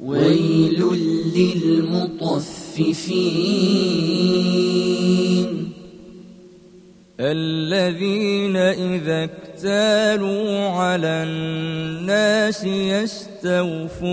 ويل 0.02 0.84
للمطففين. 1.36 2.23
الذين 7.32 8.58
إذا 8.58 9.23
اكتالوا 9.23 10.70
على 10.70 11.23
الناس 11.23 12.64
يستوفون. 12.64 14.04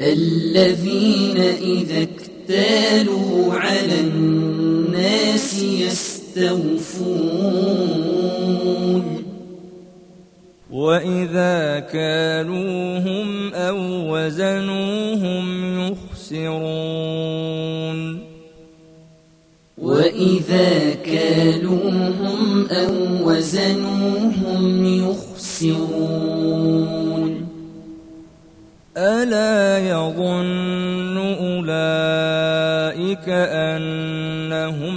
الذين 0.00 1.38
إذا 1.62 2.02
اكتالوا 2.02 3.54
على 3.54 4.00
الناس 4.00 5.62
يستوفون. 5.62 6.94
وإذا 10.70 11.80
كالوهم 11.80 13.54
أو 13.54 13.76
وزنوهم 14.14 15.46
يخسرون. 16.32 17.14
وإذا 19.84 20.94
كالوهم 21.04 22.66
أو 22.70 22.92
وزنوهم 23.28 24.86
يخسرون. 25.64 26.24
ألا 28.96 29.78
يظن 29.78 31.16
أولئك 31.18 31.68
أنهم 33.28 34.94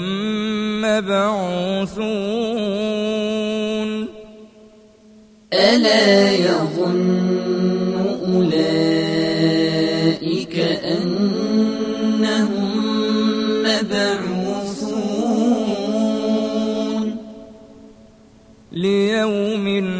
مبعوثون. 0.81 2.07
ألا 5.53 6.31
يظن 6.31 6.66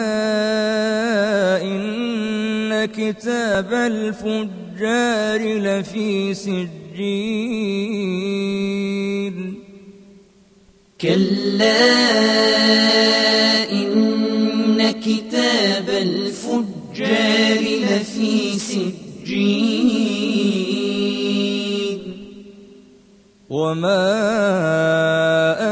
إن 2.80 2.86
كتاب 2.86 3.74
الفجار 3.74 5.42
لفي 5.60 6.34
سجين. 6.34 6.70
كلا 11.02 11.82
إن 13.72 14.92
كتاب 14.92 15.90
الفجار 15.90 17.60
لفي 17.60 18.60
سجين. 18.60 18.90
وما 23.50 24.06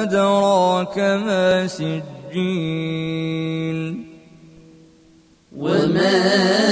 أدراك 0.04 0.98
ما 0.98 1.68
سجين. 1.68 2.88
وما 5.58 6.67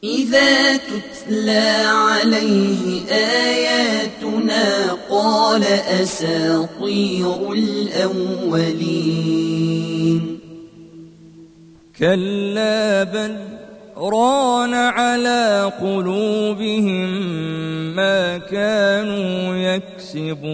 إذا 0.03 0.77
تتلى 0.77 1.69
عليه 1.85 3.01
آياتنا 3.11 4.65
قال 5.09 5.63
أساطير 6.03 7.53
الأولين. 7.53 8.97
كلا 11.99 13.03
بل 13.03 13.35
ران 13.97 14.73
على 14.73 15.71
قلوبهم 15.81 17.09
ما 17.95 18.37
كانوا 18.37 19.55
يكسبون. 19.55 20.47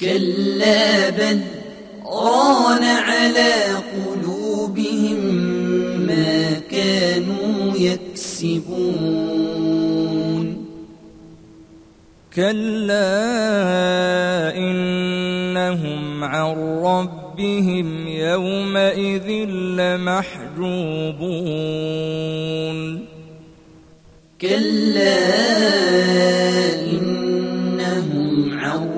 كلا 0.00 1.10
بل 1.10 1.40
ران 2.06 2.82
على 2.82 3.52
قلوبهم 3.96 5.20
ما 6.06 6.52
كانوا 6.70 7.76
يكسبون. 7.76 9.18
كلا 12.34 13.06
إنهم 14.56 16.24
عن 16.24 16.56
ربهم 16.84 18.08
يومئذ 18.08 19.28
لمحجوبون. 19.50 20.68
كلا 24.40 25.18
إنهم 26.92 28.58
عن 28.58 28.88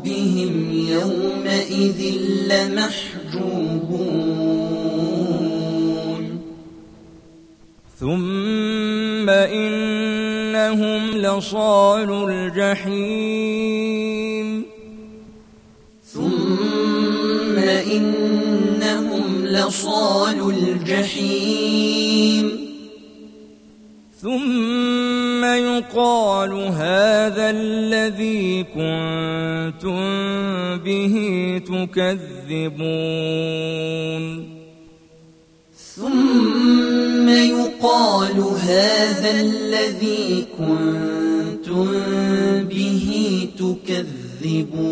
ربهم 0.00 0.72
يومئذ 0.88 2.00
لمحجوبون. 2.48 3.60
ثم 8.00 9.30
إنهم 9.30 11.02
لصال 11.16 12.10
الجحيم. 12.30 13.26
ثم 16.04 17.58
إنهم 17.92 19.44
لصال 19.44 20.38
الجحيم. 20.50 22.19
ثم 24.22 25.44
يقال 25.44 26.52
هذا 26.52 27.50
الذي 27.50 28.64
كنتم 28.64 30.00
به 30.84 31.14
تكذبون. 31.66 33.04
ثم 35.96 37.28
يقال 37.28 38.38
هذا 38.60 39.40
الذي 39.40 40.46
كنتم 40.58 41.88
به 42.64 43.08
تكذبون. 43.58 44.90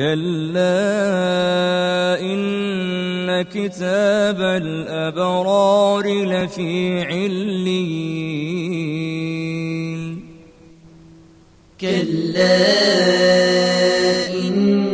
كلا 0.00 0.80
إن 2.20 3.42
كتاب 3.42 4.40
الأبرار 4.40 6.24
لفي 6.24 7.02
عليين 7.04 8.40
كلا 11.80 12.60
إن 14.34 14.88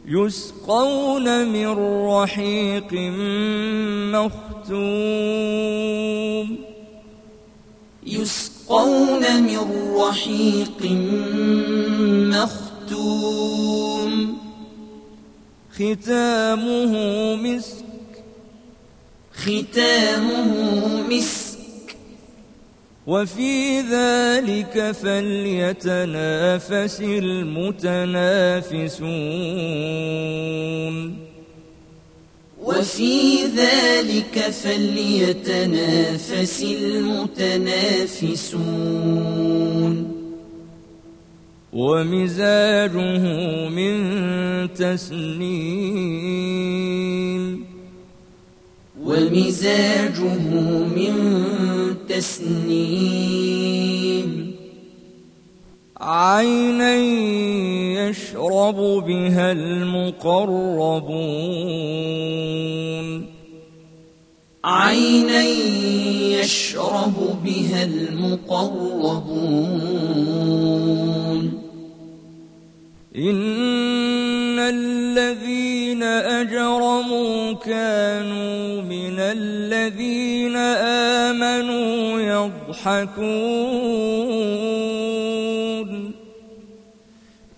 يسقون 0.09 1.49
من 1.49 1.69
رحيق 2.07 2.93
مختوم. 4.13 4.73
يسقون 8.07 9.43
من 9.43 9.95
رحيق 9.97 10.83
مختوم 10.83 11.72
ختامه 15.75 16.95
مسك. 17.37 17.85
ختامه 19.35 21.03
مسك. 21.11 21.97
وفي 23.07 23.81
ذلك 23.81 24.93
فليتنافس 24.93 27.01
المتنافسون. 27.01 28.53
وفي 32.63 33.45
ذلك 33.57 34.51
فليتنافس 34.51 36.63
المتنافسون. 36.63 38.23
ومزاجه 41.73 43.19
من 43.69 43.95
تسنيم. 44.75 46.03
ومزاجه 49.05 50.39
من 50.97 51.15
تسنيم. 52.09 53.33
عينا 56.01 56.97
يشرب 58.09 58.77
بها 59.07 59.53
المقربون. 59.53 60.73
عينا 64.65 65.43
يشرب 66.41 67.39
بها 67.45 67.85
المقربون. 67.85 68.83
إن 73.17 74.59
الذين 74.59 76.03
أجرموا 76.03 77.53
كانوا 77.53 78.83
من 78.83 79.19
الذين 79.19 80.57
آمنوا 81.37 82.21
يضحكون 82.21 83.33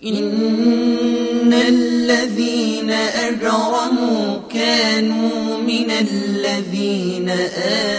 إن 0.05 1.53
الذين 1.53 2.91
أجرموا 2.91 4.39
كانوا 4.49 5.57
من 5.57 5.91
الذين 5.91 7.29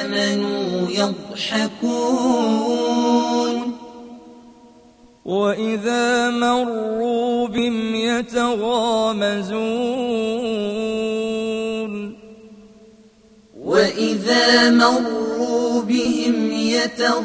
آمنوا 0.01 0.91
يضحكون 0.91 2.37
وإذا 5.27 6.31
مروا 6.31 7.49
بهم 7.49 7.95
يتغامزون 7.95 9.57
وإذا 13.61 14.71
مروا 14.71 15.83
بهم 15.83 16.51
يتغامزون 16.53 17.17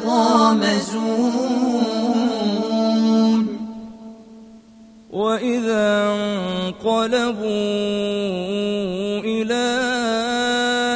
وإذا 5.10 6.14
انقلبوا 6.14 7.42
إلى 9.22 9.78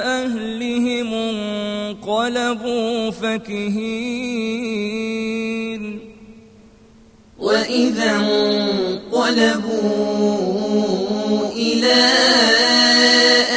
أهلهم 0.05 1.15
انقلبوا 1.15 3.11
فكهين 3.11 4.77
وإذا 7.47 8.11
انقلبوا 8.11 9.79
إلى 11.53 12.03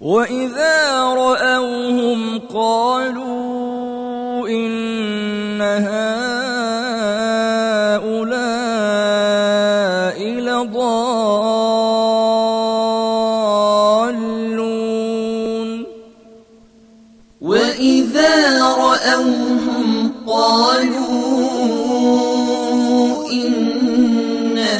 وإذا 0.00 1.04
رأوهم 1.04 2.38
قالوا 2.38 4.48
إن 4.48 5.60
هؤلاء 5.60 6.09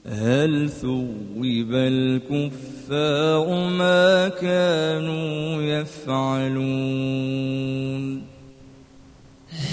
هل 0.06 0.70
ثوب 0.70 1.74
الكفار 1.74 3.70
ما 3.70 4.28
كانوا 4.28 5.62
يفعلون؟ 5.62 6.70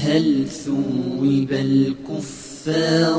هل 0.02 0.48
ثوب 0.48 1.52
الكفار 1.52 3.15